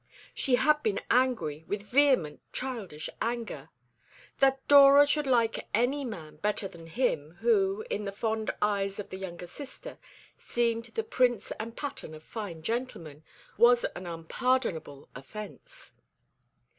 She 0.33 0.55
had 0.55 0.81
been 0.81 0.99
angry, 1.11 1.63
with 1.67 1.83
vehement, 1.83 2.41
childish 2.51 3.07
anger. 3.21 3.69
That 4.39 4.67
Dora 4.67 5.05
should 5.05 5.27
like 5.27 5.67
any 5.75 6.03
man 6.05 6.37
better 6.37 6.67
than 6.67 6.87
him 6.87 7.35
who, 7.41 7.85
in 7.87 8.05
the 8.05 8.11
fond 8.11 8.49
eyes 8.63 8.97
of 8.99 9.11
the 9.11 9.17
younger 9.17 9.45
sister, 9.45 9.99
seemed 10.35 10.85
the 10.85 11.03
prince 11.03 11.51
and 11.59 11.77
pattern 11.77 12.15
of 12.15 12.23
fine 12.23 12.63
gentlemen, 12.63 13.23
was 13.59 13.85
an 13.95 14.07
unpardonable 14.07 15.07
offence. 15.13 15.93